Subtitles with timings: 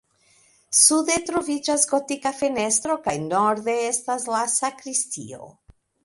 [0.75, 5.51] Sude troviĝas gotika fenestro kaj norde estas la sakristio.